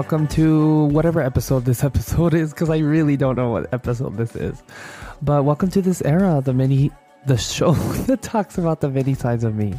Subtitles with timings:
[0.00, 4.34] Welcome to whatever episode this episode is, because I really don't know what episode this
[4.34, 4.62] is.
[5.20, 6.90] But welcome to this era, the many,
[7.26, 7.72] the show
[8.06, 9.74] that talks about the many sides of me.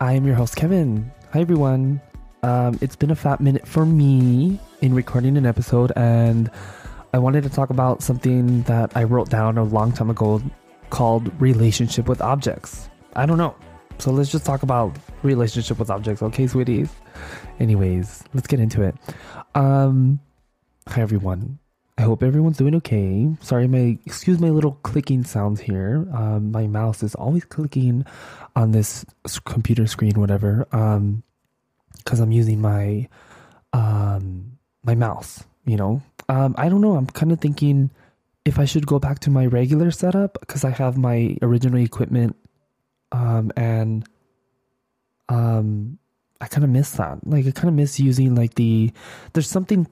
[0.00, 1.10] I am your host, Kevin.
[1.32, 1.98] Hi, everyone.
[2.42, 6.50] Um, it's been a fat minute for me in recording an episode, and
[7.14, 10.42] I wanted to talk about something that I wrote down a long time ago
[10.90, 12.90] called relationship with objects.
[13.16, 13.54] I don't know.
[13.98, 16.88] So let's just talk about relationship with objects, okay, sweeties?
[17.58, 18.94] Anyways, let's get into it.
[19.56, 20.20] Um,
[20.86, 21.58] hi everyone.
[21.98, 23.28] I hope everyone's doing okay.
[23.40, 26.06] Sorry, my excuse my little clicking sounds here.
[26.14, 28.06] Um, my mouse is always clicking
[28.54, 29.04] on this
[29.44, 30.68] computer screen, whatever.
[30.70, 31.24] Um,
[31.96, 33.08] because I'm using my
[33.72, 34.52] um
[34.84, 35.42] my mouse.
[35.64, 36.94] You know, um, I don't know.
[36.94, 37.90] I'm kind of thinking
[38.44, 42.36] if I should go back to my regular setup because I have my original equipment,
[43.12, 44.08] um, and
[45.28, 45.98] um
[46.40, 47.26] I kind of miss that.
[47.26, 48.92] Like I kind of miss using like the
[49.32, 49.86] there's something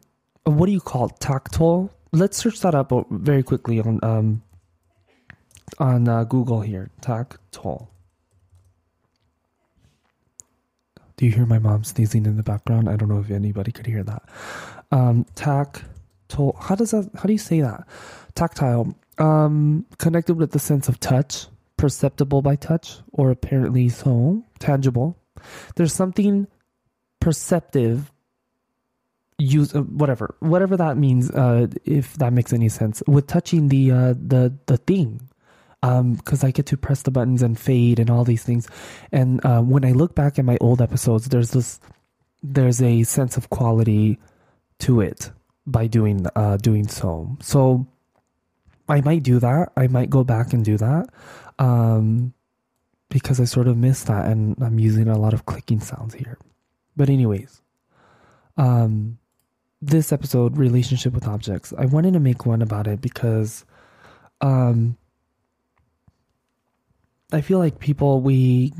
[0.45, 1.19] what do you call it?
[1.19, 1.92] tactile?
[2.12, 4.42] Let's search that up very quickly on um
[5.78, 6.91] on uh, Google here.
[7.00, 7.91] Tactile.
[11.17, 12.89] Do you hear my mom sneezing in the background?
[12.89, 14.22] I don't know if anybody could hear that.
[14.92, 16.56] Um, tactile.
[16.61, 17.11] How does that?
[17.17, 17.87] How do you say that?
[18.34, 18.94] Tactile.
[19.19, 21.47] Um, connected with the sense of touch,
[21.77, 25.19] perceptible by touch, or apparently so tangible.
[25.77, 26.47] There's something
[27.21, 28.13] perceptive
[29.39, 33.91] use uh, whatever whatever that means uh, if that makes any sense with touching the
[33.91, 35.21] uh, the the thing.
[35.83, 38.67] Because um, I get to press the buttons and fade and all these things.
[39.13, 41.81] And uh, when I look back at my old episodes there's this
[42.43, 44.19] there's a sense of quality
[44.81, 45.31] to it
[45.67, 47.37] by doing uh, doing so.
[47.41, 47.87] So
[48.89, 51.09] I might do that I might go back and do that
[51.59, 52.33] um,
[53.09, 56.39] because I sort of miss that and I'm using a lot of clicking sounds here.
[56.97, 57.63] But anyways,
[58.57, 59.19] um
[59.83, 61.73] this episode relationship with objects.
[61.77, 63.65] I wanted to make one about it because
[64.41, 64.97] um
[67.33, 68.73] I feel like people we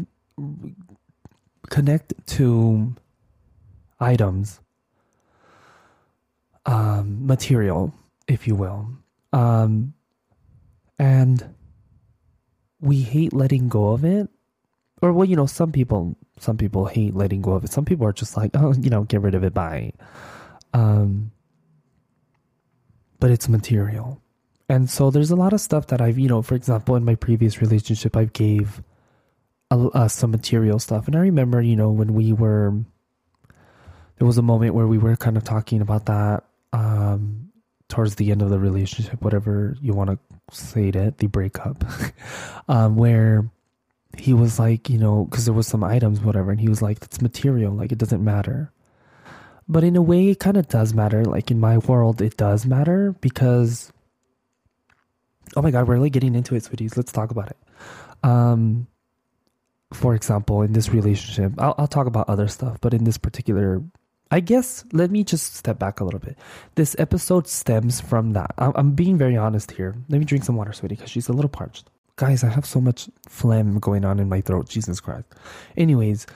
[1.69, 2.95] connect to
[4.01, 4.61] items
[6.65, 7.93] um material
[8.29, 8.89] if you will.
[9.37, 9.95] Um
[10.99, 11.55] and
[12.81, 14.29] we hate letting go of it.
[15.03, 17.71] Or well, you know, some people some people hate letting go of it.
[17.71, 19.93] Some people are just like, oh, you know, get rid of it by
[20.73, 21.31] um
[23.21, 24.21] but it's material.
[24.69, 27.15] And so there's a lot of stuff that I've, you know, for example, in my
[27.15, 28.83] previous relationship, I gave
[29.71, 31.07] uh, some material stuff.
[31.07, 32.75] And I remember, you know, when we were,
[34.19, 37.46] there was a moment where we were kind of talking about that um,
[37.89, 40.19] towards the end of the relationship, whatever you want to
[40.51, 41.85] say it, the breakup,
[42.69, 43.49] um, where
[44.17, 46.99] he was like, you know, because there was some items, whatever, and he was like,
[47.03, 48.73] "It's material, like it doesn't matter."
[49.69, 51.25] But in a way, it kind of does matter.
[51.25, 53.93] Like in my world, it does matter because,
[55.57, 56.97] oh my god, we're really getting into it, sweeties.
[56.97, 57.59] Let's talk about it.
[58.23, 58.87] Um,
[59.93, 63.83] for example, in this relationship, I'll, I'll talk about other stuff, but in this particular
[64.31, 66.37] I guess let me just step back a little bit.
[66.75, 68.53] This episode stems from that.
[68.59, 69.95] I'm, I'm being very honest here.
[70.09, 71.89] Let me drink some water, sweetie, because she's a little parched.
[72.17, 74.69] Guys, I have so much phlegm going on in my throat.
[74.69, 75.27] Jesus Christ.
[75.77, 76.27] Anyways,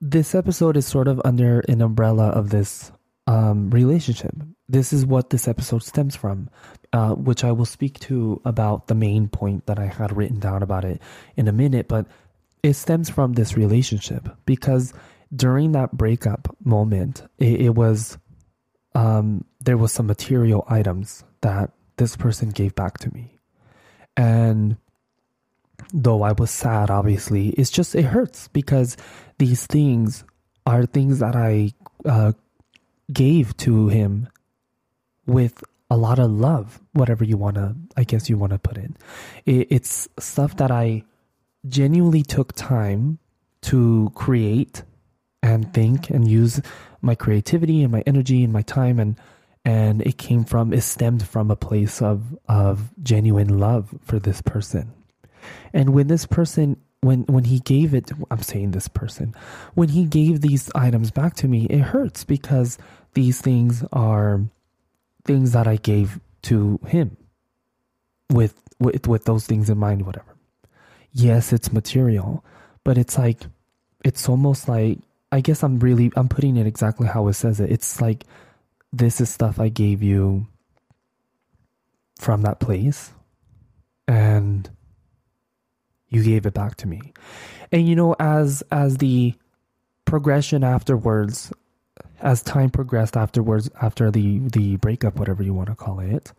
[0.00, 2.90] this episode is sort of under an umbrella of this
[3.26, 4.34] um, relationship.
[4.68, 6.48] This is what this episode stems from,
[6.92, 10.62] uh, which I will speak to about the main point that I had written down
[10.62, 11.00] about it
[11.36, 11.88] in a minute.
[11.88, 12.06] But
[12.62, 14.92] it stems from this relationship because
[15.34, 18.18] during that breakup moment, it, it was
[18.94, 23.38] um, there was some material items that this person gave back to me,
[24.16, 24.76] and
[25.92, 28.96] though I was sad, obviously, it's just it hurts because
[29.38, 30.24] these things
[30.66, 31.72] are things that I
[32.04, 32.32] uh,
[33.12, 34.28] gave to him
[35.26, 38.76] with a lot of love, whatever you want to, I guess you want to put
[38.76, 38.92] it.
[39.46, 39.68] it.
[39.70, 41.04] It's stuff that I
[41.66, 43.18] genuinely took time
[43.62, 44.82] to create
[45.42, 46.60] and think and use
[47.00, 49.16] my creativity and my energy and my time and
[49.64, 54.40] and it came from it stemmed from a place of of genuine love for this
[54.42, 54.92] person.
[55.72, 59.34] And when this person when when he gave it i'm saying this person
[59.74, 62.76] when he gave these items back to me it hurts because
[63.14, 64.42] these things are
[65.24, 67.16] things that i gave to him
[68.30, 70.34] with with with those things in mind whatever.
[71.12, 72.44] Yes it's material
[72.84, 73.42] but it's like
[74.04, 74.98] it's almost like
[75.30, 77.70] I guess I'm really I'm putting it exactly how it says it.
[77.70, 78.24] It's like
[78.92, 80.46] this is stuff I gave you
[82.18, 83.12] from that place
[84.06, 84.68] and
[86.08, 87.12] you gave it back to me.
[87.70, 89.34] And you know as as the
[90.04, 91.52] progression afterwards
[92.20, 96.32] as time progressed afterwards, after the the breakup, whatever you want to call it,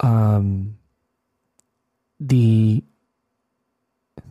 [0.00, 0.76] um,
[2.20, 2.82] the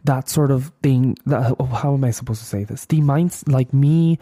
[0.03, 1.17] that sort of thing.
[1.25, 2.85] That, how am I supposed to say this?
[2.85, 4.19] The minds like me.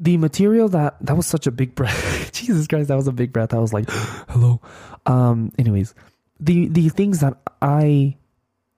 [0.00, 2.32] The material that that was such a big breath.
[2.32, 3.52] Jesus Christ, that was a big breath.
[3.52, 3.90] I was like,
[4.28, 4.60] hello.
[5.06, 5.52] Um.
[5.58, 5.94] Anyways,
[6.38, 8.16] the the things that I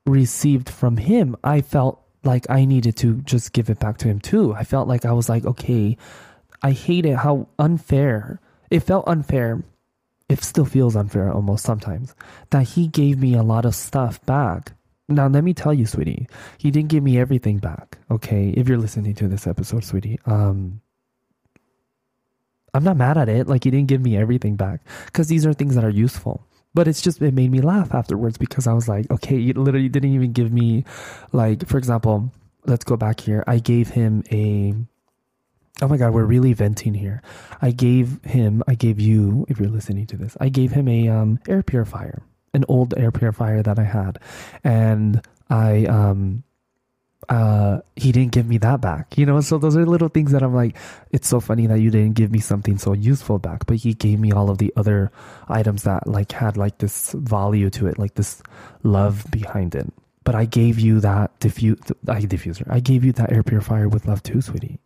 [0.07, 4.21] received from him, I felt like I needed to just give it back to him
[4.21, 4.55] too.
[4.55, 5.97] I felt like I was like, okay,
[6.63, 8.41] I hate it how unfair.
[8.71, 9.63] It felt unfair.
[10.29, 12.15] It still feels unfair almost sometimes
[12.51, 14.73] that he gave me a lot of stuff back.
[15.11, 16.29] Now, let me tell you, sweetie,
[16.59, 17.99] he didn't give me everything back.
[18.11, 18.51] Okay.
[18.51, 20.81] If you're listening to this episode, sweetie, um,
[22.73, 23.49] I'm not mad at it.
[23.49, 26.87] Like, he didn't give me everything back because these are things that are useful but
[26.87, 30.15] it's just it made me laugh afterwards because I was like, okay, you literally didn't
[30.15, 30.85] even give me
[31.33, 32.33] like for example,
[32.65, 33.43] let's go back here.
[33.47, 34.75] I gave him a
[35.83, 37.23] Oh my god, we're really venting here.
[37.63, 41.09] I gave him, I gave you, if you're listening to this, I gave him a
[41.09, 42.23] um, air purifier,
[42.55, 44.19] an old air purifier that I had,
[44.65, 46.45] and I um
[47.29, 49.41] uh, he didn't give me that back, you know?
[49.41, 50.77] So those are little things that I'm like,
[51.13, 54.19] it's so funny that you didn't give me something so useful back, but he gave
[54.19, 55.13] me all of the other
[55.49, 58.43] items that like had like this value to it, like this
[58.83, 59.93] love behind it.
[60.25, 62.67] But I gave you that diffuse, I diffuser.
[62.69, 64.81] I gave you that air purifier with love too, sweetie.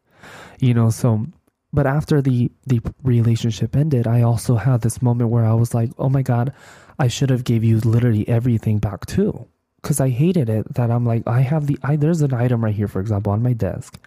[0.60, 1.26] You know, so
[1.74, 5.90] but after the the relationship ended, I also had this moment where I was like,
[5.98, 6.52] "Oh my god,
[6.98, 9.46] I should have gave you literally everything back too."
[9.84, 12.74] because I hated it that I'm like I have the I there's an item right
[12.74, 14.00] here for example on my desk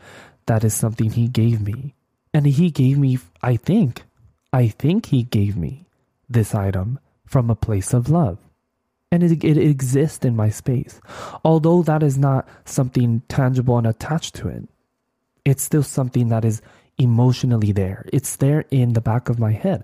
[0.48, 1.94] that is something he gave me.
[2.34, 4.04] And he gave me I think
[4.52, 5.86] I think he gave me
[6.28, 8.40] this item from a place of love.
[9.12, 11.00] And it, it exists in my space.
[11.46, 14.68] Although that is not something tangible and attached to it
[15.48, 16.62] it's still something that is
[16.98, 19.84] emotionally there it's there in the back of my head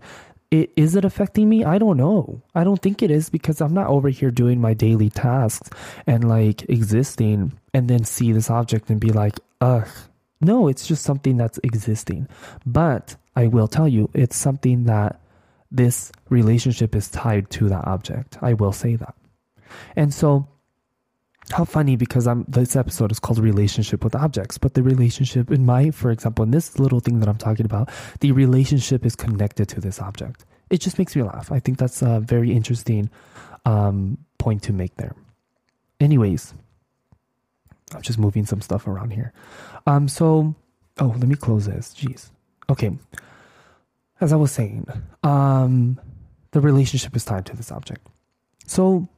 [0.54, 1.63] it, is it affecting me?
[1.65, 2.44] I don't know.
[2.54, 5.68] I don't think it is because I'm not over here doing my daily tasks
[6.06, 9.88] and like existing and then see this object and be like, ugh.
[10.42, 12.27] No, it's just something that's existing.
[12.68, 15.19] But I will tell you, it's something that
[15.71, 18.38] this relationship is tied to that object.
[18.42, 19.15] I will say that.
[19.95, 20.48] And so
[21.51, 25.65] how funny because I'm this episode is called relationship with objects, but the relationship in
[25.65, 27.89] my, for example, in this little thing that I'm talking about,
[28.21, 30.45] the relationship is connected to this object.
[30.69, 31.51] It just makes me laugh.
[31.51, 33.09] I think that's a very interesting
[33.65, 35.15] um, point to make there.
[35.99, 36.53] Anyways,
[37.93, 39.33] I'm just moving some stuff around here.
[39.85, 40.55] Um, so,
[40.99, 41.93] oh, let me close this.
[41.93, 42.31] Jeez.
[42.69, 42.97] Okay.
[44.21, 44.87] As I was saying,
[45.23, 45.99] um,
[46.51, 48.07] the relationship is tied to this object.
[48.65, 49.09] So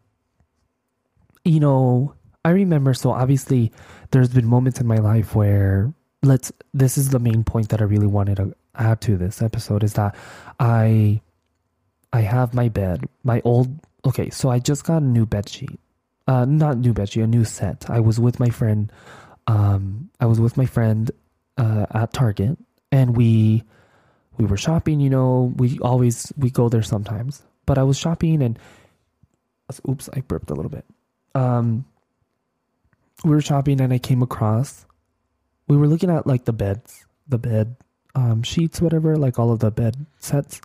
[1.46, 2.14] you know,
[2.44, 3.72] I remember so obviously
[4.12, 5.94] there's been moments in my life where
[6.24, 9.84] let's this is the main point that I really wanted to add to this episode
[9.84, 10.16] is that
[10.60, 11.22] I
[12.12, 15.80] I have my bed, my old okay, so I just got a new bed sheet.
[16.28, 17.90] Uh not new bed sheet, a new set.
[17.90, 18.92] I was with my friend
[19.48, 21.12] um I was with my friend
[21.58, 22.58] uh at Target
[22.92, 23.64] and we
[24.38, 27.44] we were shopping, you know, we always we go there sometimes.
[27.66, 28.60] But I was shopping and
[29.88, 30.86] oops, I burped a little bit
[31.36, 31.86] um,
[33.24, 34.86] we were shopping and I came across,
[35.68, 37.76] we were looking at like the beds, the bed
[38.16, 40.62] um, sheets, whatever, like all of the bed sets.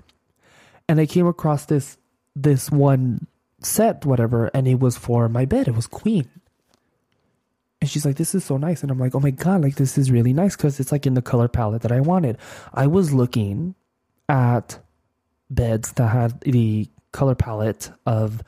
[0.89, 1.99] And I came across this,
[2.35, 3.27] this one
[3.61, 5.69] set, whatever, and it was for my bed.
[5.69, 6.29] It was queen.
[7.81, 8.83] And she's like, this is so nice.
[8.83, 11.15] And I'm like, oh my God, like this is really nice because it's like in
[11.15, 12.37] the color palette that I wanted.
[12.75, 13.75] I was looking
[14.29, 14.79] at
[15.49, 18.43] beds that had the color palette of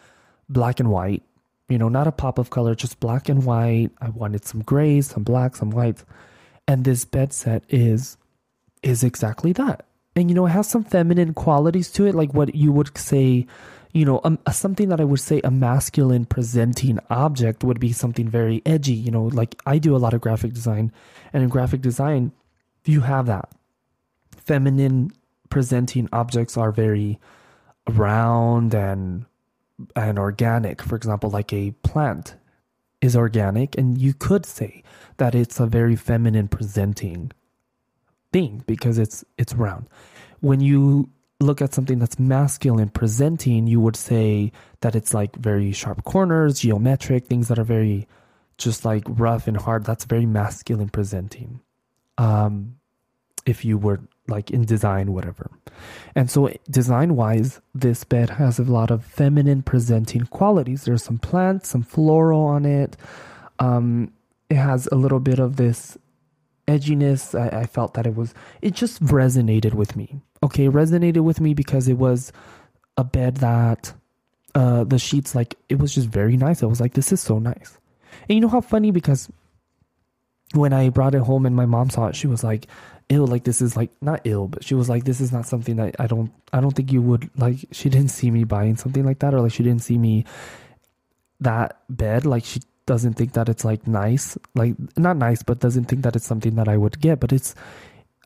[0.48, 1.22] black and white
[1.72, 3.90] you know, not a pop of color, just black and white.
[4.00, 6.04] I wanted some grays, some black, some whites.
[6.68, 8.18] And this bed set is
[8.82, 9.86] is exactly that.
[10.14, 13.46] And you know, it has some feminine qualities to it, like what you would say,
[13.92, 18.28] you know, um, something that I would say a masculine presenting object would be something
[18.28, 18.92] very edgy.
[18.92, 20.92] You know, like I do a lot of graphic design,
[21.32, 22.32] and in graphic design,
[22.84, 23.48] you have that.
[24.36, 25.12] Feminine
[25.48, 27.18] presenting objects are very
[27.88, 29.24] round and
[29.96, 32.36] and organic, for example, like a plant
[33.00, 34.82] is organic, and you could say
[35.16, 37.32] that it's a very feminine presenting
[38.32, 39.88] thing because it's it's round.
[40.40, 41.10] When you
[41.40, 46.60] look at something that's masculine presenting, you would say that it's like very sharp corners,
[46.60, 48.06] geometric, things that are very
[48.58, 49.84] just like rough and hard.
[49.84, 51.60] That's very masculine presenting.
[52.18, 52.76] Um,
[53.44, 55.50] if you were like in design, whatever.
[56.14, 60.84] And so, design wise, this bed has a lot of feminine presenting qualities.
[60.84, 62.96] There's some plants, some floral on it.
[63.58, 64.12] Um,
[64.48, 65.96] it has a little bit of this
[66.68, 67.38] edginess.
[67.38, 70.20] I, I felt that it was, it just resonated with me.
[70.42, 72.32] Okay, resonated with me because it was
[72.96, 73.92] a bed that
[74.54, 76.62] uh, the sheets, like, it was just very nice.
[76.62, 77.78] I was like, this is so nice.
[78.28, 79.30] And you know how funny because
[80.54, 82.66] when I brought it home and my mom saw it, she was like,
[83.08, 85.76] ill like this is like not ill but she was like this is not something
[85.76, 89.04] that i don't i don't think you would like she didn't see me buying something
[89.04, 90.24] like that or like she didn't see me
[91.40, 95.84] that bed like she doesn't think that it's like nice like not nice but doesn't
[95.84, 97.54] think that it's something that i would get but it's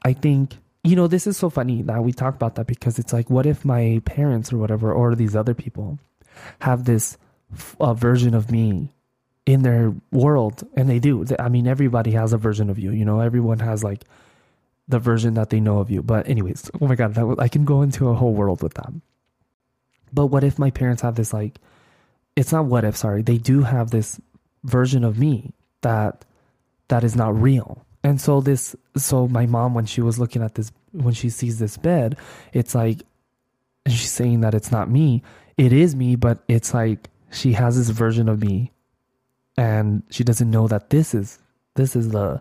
[0.02, 3.12] i think you know this is so funny that we talk about that because it's
[3.12, 5.98] like what if my parents or whatever or these other people
[6.60, 7.16] have this
[7.80, 8.92] uh, version of me
[9.46, 13.04] in their world and they do i mean everybody has a version of you you
[13.04, 14.04] know everyone has like
[14.88, 16.02] the version that they know of you.
[16.02, 18.92] But anyways, oh my god, that I can go into a whole world with that.
[20.12, 21.58] But what if my parents have this like
[22.36, 23.22] it's not what if, sorry.
[23.22, 24.20] They do have this
[24.62, 26.24] version of me that
[26.88, 27.84] that is not real.
[28.04, 31.58] And so this so my mom when she was looking at this when she sees
[31.58, 32.16] this bed,
[32.52, 33.02] it's like
[33.88, 35.22] she's saying that it's not me.
[35.56, 38.70] It is me, but it's like she has this version of me
[39.56, 41.38] and she doesn't know that this is
[41.74, 42.40] this is the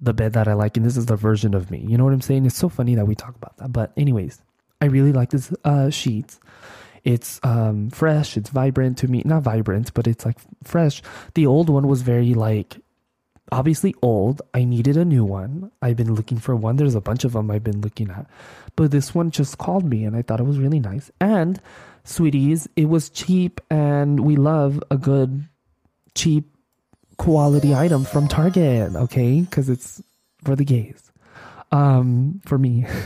[0.00, 1.84] the bed that I like, and this is the version of me.
[1.86, 2.46] You know what I'm saying?
[2.46, 3.72] It's so funny that we talk about that.
[3.72, 4.40] But anyways,
[4.80, 6.40] I really like this uh, sheets.
[7.04, 8.36] It's um, fresh.
[8.36, 9.22] It's vibrant to me.
[9.24, 11.02] Not vibrant, but it's like fresh.
[11.34, 12.78] The old one was very like
[13.52, 14.42] obviously old.
[14.54, 15.70] I needed a new one.
[15.82, 16.76] I've been looking for one.
[16.76, 18.26] There's a bunch of them I've been looking at,
[18.76, 21.10] but this one just called me, and I thought it was really nice.
[21.20, 21.60] And
[22.04, 25.46] sweeties, it was cheap, and we love a good
[26.14, 26.44] cheap
[27.16, 29.40] quality item from Target, okay?
[29.40, 30.02] Because it's
[30.44, 31.12] for the gays,
[31.72, 32.86] um, for me.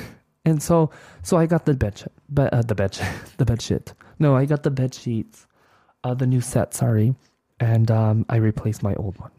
[0.46, 0.90] And so,
[1.22, 2.98] so I got the bed, sheet, but uh, the bed,
[3.38, 3.94] the bed sheet.
[4.18, 5.46] No, I got the bed sheets,
[6.04, 6.74] uh, the new set.
[6.74, 7.14] Sorry,
[7.60, 9.30] and um, I replaced my old one.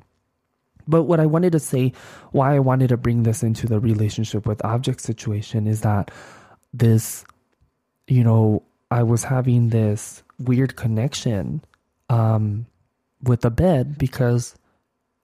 [0.87, 1.93] But what I wanted to say,
[2.31, 6.11] why I wanted to bring this into the relationship with object situation is that
[6.73, 7.23] this,
[8.07, 11.63] you know, I was having this weird connection
[12.09, 12.65] um,
[13.21, 14.55] with the bed because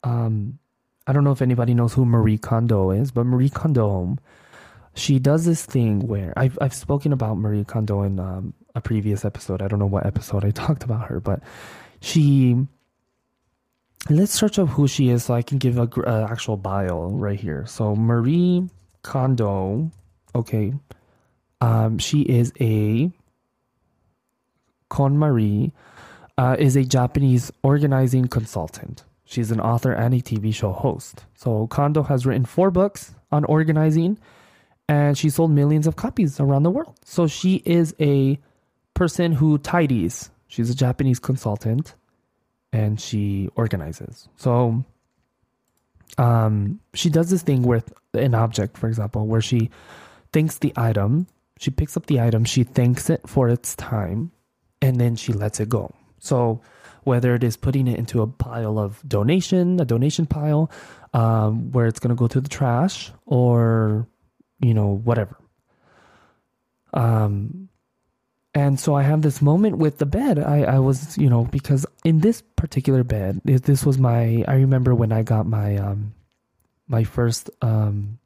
[0.03, 0.59] um,
[1.07, 4.17] I don't know if anybody knows who Marie Kondo is, but Marie Kondo,
[4.93, 9.25] she does this thing where I've I've spoken about Marie Kondo in um, a previous
[9.25, 9.61] episode.
[9.61, 11.41] I don't know what episode I talked about her, but
[11.99, 12.67] she.
[14.09, 17.39] Let's search up who she is so I can give a uh, actual bio right
[17.39, 17.67] here.
[17.67, 18.67] So Marie
[19.03, 19.91] Kondo,
[20.33, 20.73] okay,
[21.61, 23.11] um, she is a
[24.89, 25.71] KonMari,
[26.41, 29.03] uh, is a Japanese organizing consultant.
[29.25, 31.23] She's an author and a TV show host.
[31.35, 34.17] So Kondo has written four books on organizing
[34.89, 36.97] and she sold millions of copies around the world.
[37.05, 38.39] So she is a
[38.95, 40.31] person who tidies.
[40.47, 41.93] She's a Japanese consultant
[42.73, 44.27] and she organizes.
[44.35, 44.83] So
[46.17, 49.69] um, she does this thing with an object, for example, where she
[50.33, 51.27] thanks the item,
[51.59, 54.31] she picks up the item, she thanks it for its time,
[54.81, 55.93] and then she lets it go.
[56.21, 56.61] So
[57.03, 60.71] whether it is putting it into a pile of donation, a donation pile,
[61.13, 64.07] um, where it's going to go to the trash, or
[64.59, 65.35] you know whatever.
[66.93, 67.69] Um,
[68.53, 70.37] and so I have this moment with the bed.
[70.37, 74.43] I, I was, you know, because in this particular bed, this was my.
[74.47, 76.13] I remember when I got my um,
[76.87, 78.19] my first um,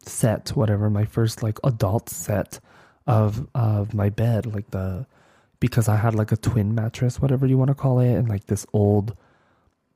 [0.00, 2.58] set, whatever, my first like adult set
[3.06, 5.06] of of my bed, like the
[5.62, 8.46] because I had like a twin mattress, whatever you want to call it, and like
[8.46, 9.16] this old,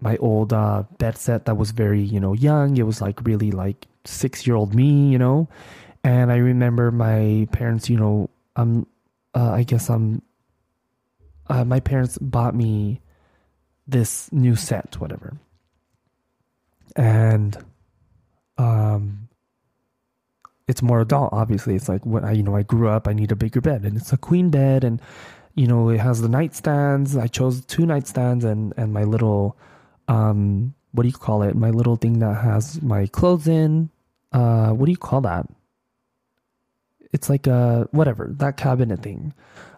[0.00, 2.76] my old uh, bed set that was very, you know, young.
[2.76, 5.48] It was like really like six year old me, you know.
[6.04, 8.86] And I remember my parents, you know, um,
[9.34, 10.22] uh, I guess um,
[11.48, 13.00] uh, my parents bought me
[13.88, 15.36] this new set, whatever.
[16.94, 17.58] And
[18.56, 19.26] um,
[20.68, 23.30] it's more adult obviously it's like when i you know i grew up i need
[23.30, 25.00] a bigger bed and it's a queen bed and
[25.56, 27.20] you know, it has the nightstands.
[27.20, 29.56] I chose two nightstands and and my little
[30.06, 31.56] um what do you call it?
[31.56, 33.90] My little thing that has my clothes in.
[34.32, 35.46] Uh what do you call that?
[37.12, 39.32] It's like a whatever, that cabinet thing.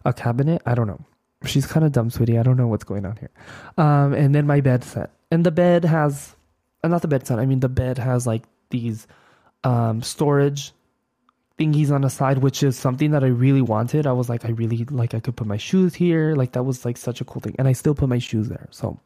[0.05, 0.63] A cabinet?
[0.67, 1.01] I don't know.
[1.45, 2.39] She's kind of dumb, sweetie.
[2.39, 3.31] I don't know what's going on here.
[3.79, 5.11] Um and then my bed set.
[5.31, 6.35] And the bed has
[6.83, 7.39] uh, not the bed set.
[7.39, 9.07] I mean the bed has like these
[9.63, 10.73] um storage
[11.59, 14.07] thingies on the side, which is something that I really wanted.
[14.07, 16.35] I was like, I really like I could put my shoes here.
[16.35, 17.57] Like that was like such a cool thing.
[17.59, 18.69] And I still put my shoes there.
[18.71, 18.99] So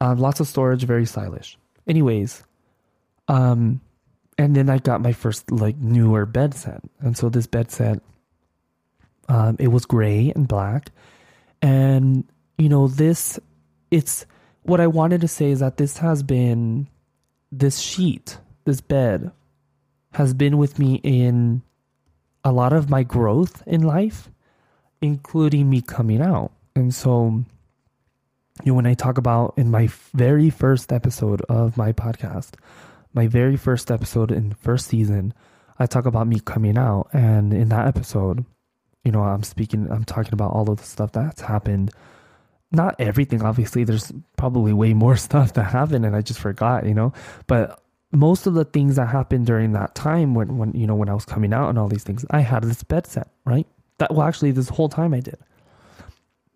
[0.00, 1.58] um, lots of storage, very stylish.
[1.86, 2.42] Anyways,
[3.28, 3.80] um,
[4.36, 6.82] and then I got my first like newer bed set.
[7.00, 8.00] And so this bed set,
[9.28, 10.90] um, it was gray and black.
[11.62, 12.24] And
[12.58, 13.40] you know, this
[13.90, 14.26] it's
[14.62, 16.88] what I wanted to say is that this has been
[17.52, 19.30] this sheet this bed
[20.14, 21.62] has been with me in
[22.44, 24.30] a lot of my growth in life,
[25.00, 26.52] including me coming out.
[26.76, 27.44] And so,
[28.62, 32.54] you know, when I talk about in my very first episode of my podcast,
[33.12, 35.34] my very first episode in first season,
[35.78, 37.08] I talk about me coming out.
[37.12, 38.44] And in that episode,
[39.04, 41.90] you know, I'm speaking, I'm talking about all of the stuff that's happened.
[42.70, 43.84] Not everything, obviously.
[43.84, 47.12] There's probably way more stuff that happened and I just forgot, you know.
[47.48, 47.80] But
[48.14, 51.14] most of the things that happened during that time when, when you know, when I
[51.14, 53.66] was coming out and all these things, I had this bed set, right?
[53.98, 55.38] That well actually this whole time I did.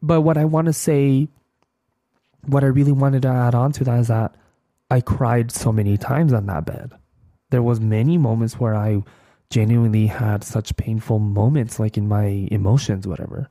[0.01, 1.29] But what I want to say,
[2.47, 4.35] what I really wanted to add on to that is that
[4.91, 6.93] I cried so many times on that bed.
[7.51, 9.03] There was many moments where I
[9.51, 13.49] genuinely had such painful moments, like in my emotions, whatever.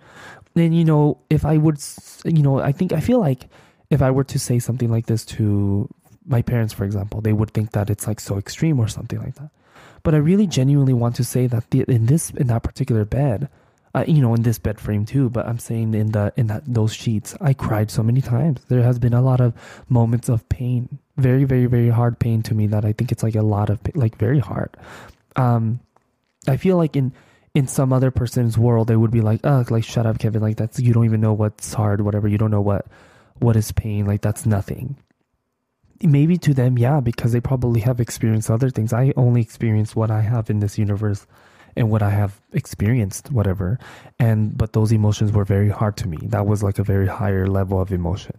[0.55, 1.79] And you know, if I would,
[2.23, 3.49] you know, I think I feel like
[3.89, 5.89] if I were to say something like this to
[6.27, 9.35] my parents, for example, they would think that it's like so extreme or something like
[9.35, 9.49] that.
[10.03, 13.49] But I really genuinely want to say that the, in this in that particular bed,
[13.95, 15.29] uh, you know, in this bed frame too.
[15.29, 18.61] But I'm saying in the in that those sheets, I cried so many times.
[18.67, 19.53] There has been a lot of
[19.89, 22.67] moments of pain, very, very, very hard pain to me.
[22.67, 24.75] That I think it's like a lot of like very hard.
[25.35, 25.79] Um,
[26.47, 27.13] I feel like in
[27.55, 30.41] in some other person's world, they would be like, "Oh, like shut up, Kevin.
[30.41, 32.27] Like that's you don't even know what's hard, whatever.
[32.27, 32.85] You don't know what
[33.39, 34.05] what is pain.
[34.05, 34.97] Like that's nothing."
[36.01, 38.93] Maybe to them, yeah, because they probably have experienced other things.
[38.93, 41.25] I only experience what I have in this universe
[41.75, 43.79] and what I have experienced, whatever.
[44.19, 46.17] And but those emotions were very hard to me.
[46.23, 48.35] That was like a very higher level of emotion,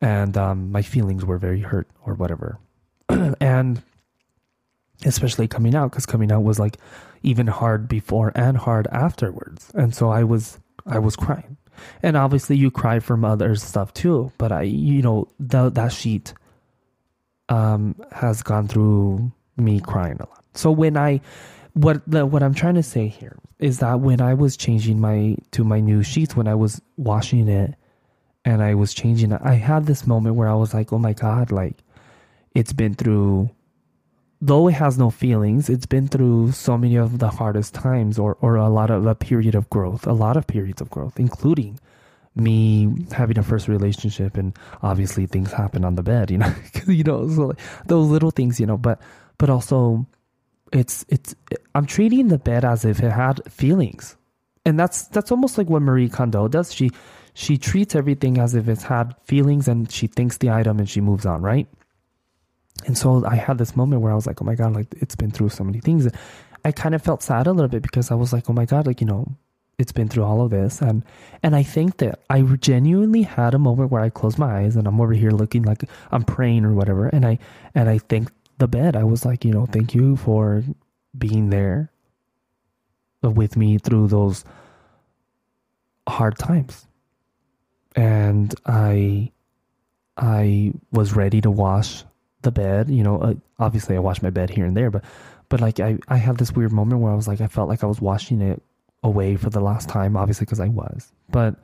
[0.00, 2.58] and um, my feelings were very hurt or whatever.
[3.40, 3.82] and
[5.04, 6.78] especially coming out, because coming out was like
[7.22, 9.70] even hard before and hard afterwards.
[9.74, 11.56] And so I was I was crying.
[12.02, 16.32] And obviously you cry from other stuff too, but I you know, the, that sheet
[17.48, 20.44] um has gone through me crying a lot.
[20.54, 21.20] So when I
[21.74, 25.36] what the, what I'm trying to say here is that when I was changing my
[25.52, 27.74] to my new sheets when I was washing it
[28.44, 31.12] and I was changing it, I had this moment where I was like, "Oh my
[31.12, 31.76] god, like
[32.54, 33.50] it's been through
[34.40, 38.36] though it has no feelings, it's been through so many of the hardest times or,
[38.40, 41.78] or a lot of a period of growth, a lot of periods of growth, including
[42.36, 46.54] me having a first relationship and obviously things happen on the bed, you know,
[46.86, 49.00] you know, so like those little things, you know, but,
[49.38, 50.06] but also
[50.72, 51.34] it's, it's,
[51.74, 54.16] I'm treating the bed as if it had feelings.
[54.64, 56.74] And that's, that's almost like what Marie Kondo does.
[56.74, 56.90] She,
[57.34, 61.00] she treats everything as if it's had feelings and she thinks the item and she
[61.00, 61.68] moves on, right?
[62.84, 65.16] And so I had this moment where I was like, oh my God, like it's
[65.16, 66.08] been through so many things.
[66.64, 68.86] I kind of felt sad a little bit because I was like, oh my God,
[68.86, 69.36] like, you know,
[69.78, 70.80] it's been through all of this.
[70.80, 71.04] And,
[71.42, 74.86] and I think that I genuinely had a moment where I closed my eyes and
[74.86, 77.08] I'm over here looking like I'm praying or whatever.
[77.08, 77.38] And I,
[77.74, 78.96] and I thanked the bed.
[78.96, 80.62] I was like, you know, thank you for
[81.16, 81.90] being there
[83.22, 84.44] with me through those
[86.08, 86.86] hard times.
[87.94, 89.32] And I,
[90.16, 92.04] I was ready to wash
[92.42, 92.88] the bed.
[92.88, 95.04] You know, uh, obviously I wash my bed here and there, but
[95.48, 97.84] but like I I have this weird moment where I was like I felt like
[97.84, 98.62] I was washing it
[99.06, 101.56] away for the last time, obviously because I was, but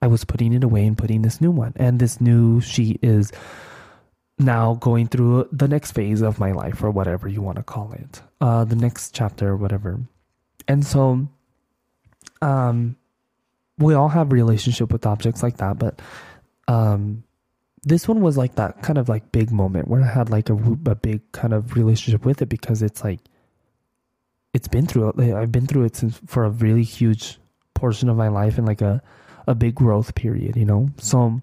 [0.00, 3.32] I was putting it away and putting this new one, and this new sheet is
[4.38, 7.92] now going through the next phase of my life or whatever you want to call
[7.92, 10.00] it, uh, the next chapter whatever,
[10.68, 11.28] and so,
[12.40, 12.96] um,
[13.78, 16.00] we all have relationship with objects like that, but
[16.68, 17.22] um
[17.84, 20.54] this one was like that kind of like big moment where I had like a,
[20.54, 23.20] a big kind of relationship with it because it's like
[24.54, 27.38] it's been through I've been through it since for a really huge
[27.74, 29.02] portion of my life and like a
[29.46, 30.88] a big growth period, you know.
[30.96, 31.42] So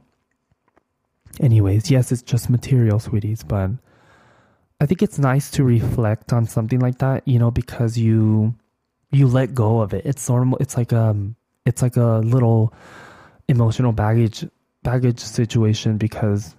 [1.39, 3.69] anyways, yes, it's just material, sweeties, but
[4.79, 8.55] I think it's nice to reflect on something like that, you know, because you
[9.11, 10.05] you let go of it.
[10.05, 10.57] It's normal.
[10.59, 12.73] It's like um, it's like a little
[13.47, 14.45] emotional baggage
[14.83, 16.55] baggage situation because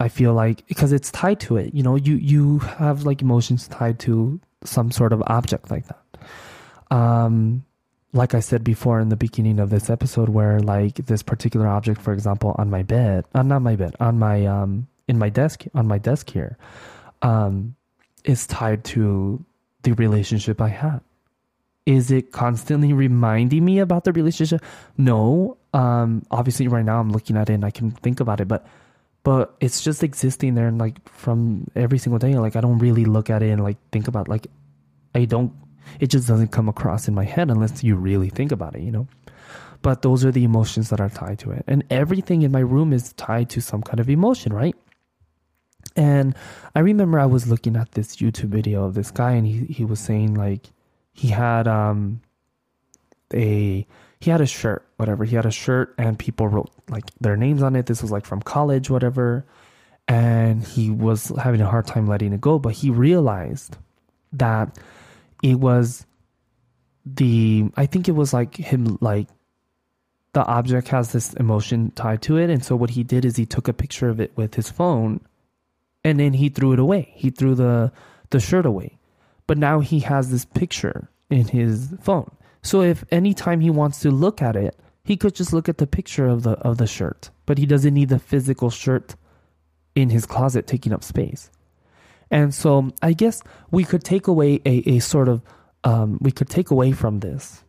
[0.00, 1.74] I feel like because it's tied to it.
[1.74, 6.96] You know, you you have like emotions tied to some sort of object like that.
[6.96, 7.64] Um,
[8.12, 12.00] like I said before in the beginning of this episode, where like this particular object,
[12.00, 15.64] for example, on my bed, uh, not my bed, on my um, in my desk,
[15.74, 16.56] on my desk here,
[17.22, 17.76] um,
[18.24, 19.44] is tied to
[19.82, 21.00] the relationship I had.
[21.86, 24.62] Is it constantly reminding me about the relationship?
[24.96, 25.56] No.
[25.72, 28.66] Um, obviously, right now I'm looking at it and I can think about it, but
[29.22, 32.34] but it's just existing there and like from every single day.
[32.34, 34.46] Like I don't really look at it and like think about like
[35.14, 35.52] I don't.
[35.98, 38.92] It just doesn't come across in my head unless you really think about it, you
[38.92, 39.08] know.
[39.82, 42.92] But those are the emotions that are tied to it, and everything in my room
[42.92, 44.76] is tied to some kind of emotion, right?
[45.96, 46.34] And
[46.74, 49.84] I remember I was looking at this YouTube video of this guy and he, he
[49.84, 50.70] was saying like
[51.12, 52.20] he had um
[53.34, 53.86] a
[54.20, 55.24] he had a shirt, whatever.
[55.24, 57.86] He had a shirt and people wrote like their names on it.
[57.86, 59.46] This was like from college, whatever.
[60.06, 63.76] And he was having a hard time letting it go, but he realized
[64.32, 64.78] that
[65.42, 66.06] it was
[67.06, 69.28] the I think it was like him like
[70.32, 73.46] the object has this emotion tied to it and so what he did is he
[73.46, 75.20] took a picture of it with his phone
[76.04, 77.12] and then he threw it away.
[77.14, 77.90] He threw the
[78.30, 78.98] the shirt away.
[79.46, 82.30] But now he has this picture in his phone.
[82.62, 85.86] So if anytime he wants to look at it, he could just look at the
[85.86, 87.30] picture of the of the shirt.
[87.46, 89.16] But he doesn't need the physical shirt
[89.94, 91.50] in his closet taking up space.
[92.30, 95.42] And so I guess we could take away a, a sort of
[95.82, 97.64] um, we could take away from this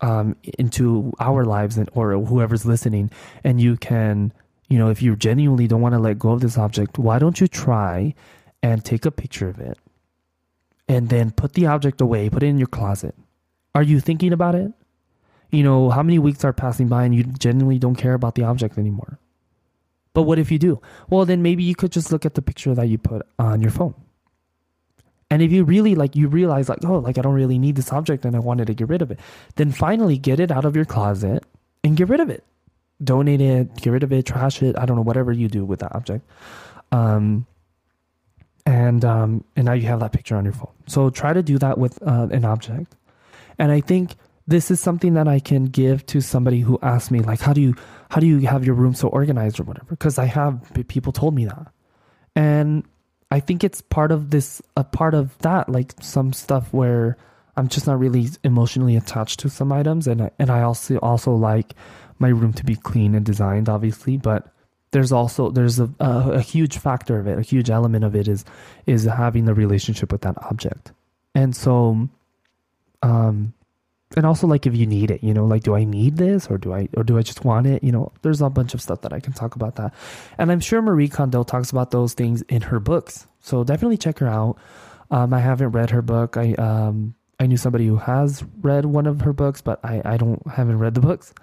[0.00, 3.10] um, into our lives and or whoever's listening,
[3.42, 4.32] and you can
[4.68, 7.40] you know if you genuinely don't want to let go of this object, why don't
[7.40, 8.14] you try
[8.62, 9.78] and take a picture of it,
[10.86, 13.14] and then put the object away, put it in your closet.
[13.78, 14.72] Are you thinking about it?
[15.50, 18.42] You know how many weeks are passing by and you genuinely don't care about the
[18.42, 19.18] object anymore.
[20.12, 20.80] But what if you do?
[21.08, 23.70] Well, then maybe you could just look at the picture that you put on your
[23.70, 23.94] phone
[25.30, 27.92] and if you really like, you realize like, oh, like I don't really need this
[27.92, 29.20] object and I wanted to get rid of it,
[29.56, 31.44] then finally get it out of your closet
[31.84, 32.44] and get rid of it.
[33.04, 34.76] Donate it, get rid of it, trash it.
[34.78, 36.28] I don't know, whatever you do with that object.
[36.90, 37.46] Um,
[38.64, 40.72] and um, and now you have that picture on your phone.
[40.86, 42.94] So try to do that with uh, an object.
[43.58, 44.16] And I think
[44.46, 47.60] this is something that I can give to somebody who asks me like, how do
[47.60, 47.74] you
[48.10, 49.86] how do you have your room so organized or whatever?
[49.90, 51.66] Because I have people told me that,
[52.34, 52.84] and
[53.30, 57.18] I think it's part of this, a part of that, like some stuff where
[57.56, 61.34] I'm just not really emotionally attached to some items, and I, and I also also
[61.34, 61.74] like
[62.18, 64.52] my room to be clean and designed, obviously, but
[64.92, 68.28] there's also there's a, a, a huge factor of it, a huge element of it
[68.28, 68.44] is
[68.86, 70.92] is having the relationship with that object,
[71.34, 72.08] and so,
[73.02, 73.54] um,
[74.16, 76.56] and also like if you need it you know like do i need this or
[76.58, 77.84] do i or do i just want it?
[77.84, 79.94] You know there's a bunch of stuff that i can talk about that.
[80.38, 83.26] And i'm sure marie kondo talks about those things in her books.
[83.40, 84.56] So definitely check her out.
[85.10, 86.36] Um, i haven't read her book.
[86.36, 90.16] I um i knew somebody who has read one of her books but i i
[90.16, 91.34] don't haven't read the books.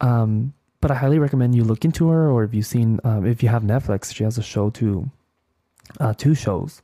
[0.00, 3.42] Um but i highly recommend you look into her or if you've seen um, if
[3.42, 5.10] you have netflix she has a show too
[5.98, 6.82] uh two shows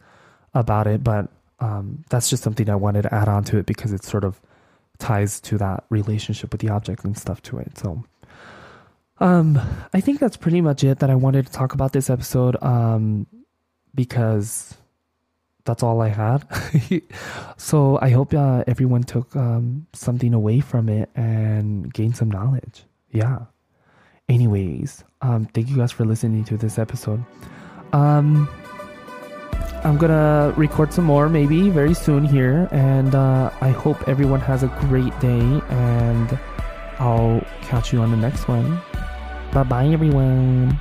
[0.55, 1.29] about it but
[1.61, 4.41] um that's just something i wanted to add on to it because it sort of
[5.01, 7.77] ties to that relationship with the object and stuff to it.
[7.77, 8.05] So,
[9.19, 9.61] um,
[9.93, 12.63] I think that's pretty much it that I wanted to talk about this episode.
[12.63, 13.27] Um,
[13.93, 14.77] because
[15.65, 16.45] that's all I had.
[17.57, 22.85] so I hope uh, everyone took um, something away from it and gained some knowledge.
[23.11, 23.41] Yeah.
[24.29, 27.25] Anyways, um, thank you guys for listening to this episode.
[27.93, 28.49] Um,
[29.83, 34.63] I'm gonna record some more maybe very soon here, and uh, I hope everyone has
[34.63, 35.41] a great day,
[35.71, 36.39] and
[36.99, 38.81] I'll catch you on the next one.
[39.53, 40.79] Bye bye, everyone.